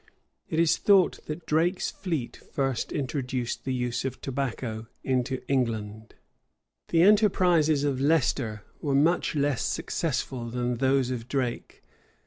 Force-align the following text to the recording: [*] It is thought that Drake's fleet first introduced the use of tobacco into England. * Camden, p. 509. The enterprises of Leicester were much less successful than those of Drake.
[*] 0.27 0.49
It 0.49 0.57
is 0.59 0.77
thought 0.77 1.23
that 1.27 1.45
Drake's 1.45 1.91
fleet 1.91 2.41
first 2.51 2.91
introduced 2.91 3.65
the 3.65 3.71
use 3.75 4.03
of 4.03 4.19
tobacco 4.19 4.87
into 5.03 5.47
England. 5.47 6.15
* 6.51 6.87
Camden, 6.87 6.87
p. 6.87 6.87
509. 6.87 6.87
The 6.87 7.01
enterprises 7.07 7.83
of 7.83 8.01
Leicester 8.01 8.63
were 8.81 8.95
much 8.95 9.35
less 9.35 9.61
successful 9.61 10.49
than 10.49 10.77
those 10.77 11.11
of 11.11 11.27
Drake. 11.27 11.83